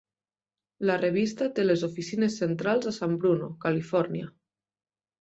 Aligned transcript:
La 0.89 0.95
revista 1.01 1.49
té 1.59 1.67
les 1.67 1.85
oficines 1.89 2.39
centrals 2.43 2.93
a 2.93 2.97
San 2.99 3.17
Bruno, 3.23 3.55
Califòrnia. 3.69 4.35